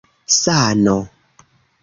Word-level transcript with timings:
sano 0.41 0.97